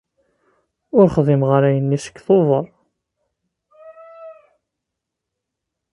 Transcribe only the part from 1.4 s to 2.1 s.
ara ayen-nni